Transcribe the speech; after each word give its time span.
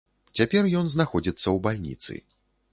Цяпер 0.39 0.63
ён 0.79 0.89
знаходзіцца 0.95 1.45
ў 1.45 1.57
бальніцы. 1.69 2.13